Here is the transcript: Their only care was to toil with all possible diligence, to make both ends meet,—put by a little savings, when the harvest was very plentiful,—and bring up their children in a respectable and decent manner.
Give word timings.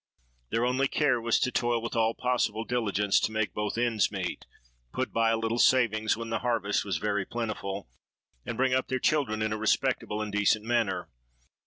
Their 0.49 0.65
only 0.65 0.87
care 0.87 1.21
was 1.21 1.39
to 1.41 1.51
toil 1.51 1.79
with 1.79 1.95
all 1.95 2.15
possible 2.15 2.63
diligence, 2.63 3.19
to 3.19 3.31
make 3.31 3.53
both 3.53 3.77
ends 3.77 4.11
meet,—put 4.11 5.13
by 5.13 5.29
a 5.29 5.37
little 5.37 5.59
savings, 5.59 6.17
when 6.17 6.31
the 6.31 6.39
harvest 6.39 6.83
was 6.83 6.97
very 6.97 7.23
plentiful,—and 7.23 8.57
bring 8.57 8.73
up 8.73 8.87
their 8.87 8.97
children 8.97 9.43
in 9.43 9.53
a 9.53 9.57
respectable 9.57 10.19
and 10.23 10.31
decent 10.31 10.65
manner. 10.65 11.07